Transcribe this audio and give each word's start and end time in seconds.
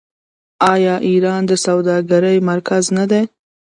آیا 0.73 0.95
ایران 1.09 1.41
د 1.47 1.51
سوداګرۍ 1.65 2.37
مرکز 2.49 2.83
نه 2.97 3.05
دی؟ 3.11 3.21